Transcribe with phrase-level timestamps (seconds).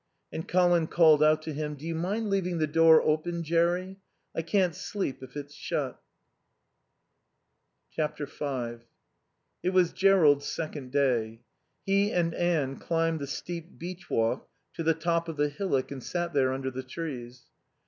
[0.33, 3.99] And Colin called out to him, "Do you mind leaving the door open, Jerry?
[4.35, 6.01] I can't sleep if it's shut."
[7.95, 8.01] v
[9.61, 11.43] It was Jerrold's second day.
[11.85, 16.01] He and Anne climbed the steep beech walk to the top of the hillock and
[16.03, 17.43] sat there under the trees.